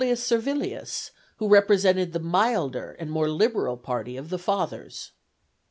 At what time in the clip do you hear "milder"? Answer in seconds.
2.19-2.93